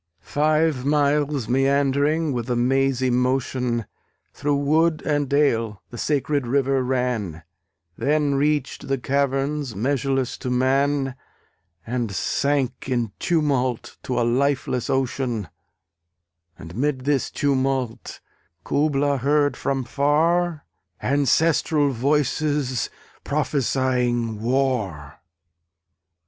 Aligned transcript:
Five 0.23 0.83
miles 0.83 1.47
meandering 1.47 2.33
with 2.33 2.49
a 2.49 2.55
mazy 2.55 3.11
motion 3.11 3.85
Through 4.33 4.55
wood 4.55 5.03
and 5.05 5.29
dale 5.29 5.83
the 5.91 5.97
sacred 5.99 6.47
river 6.47 6.81
ran, 6.83 7.43
Then 7.99 8.33
reached 8.33 8.87
the 8.87 8.97
caverns 8.97 9.75
measureless 9.75 10.39
to 10.39 10.49
man, 10.49 11.13
And 11.85 12.11
sank 12.15 12.89
in 12.89 13.11
tumult 13.19 13.97
to 14.01 14.19
a 14.19 14.25
lifeless 14.27 14.89
ocean: 14.89 15.49
And 16.57 16.75
'mid 16.75 17.01
this 17.05 17.29
tumult 17.29 18.21
Kubla 18.65 19.17
heard 19.17 19.55
from 19.55 19.83
far 19.83 20.65
Ancestral 20.99 21.91
voices 21.91 22.89
prophesying 23.23 24.41
war! 24.41 25.19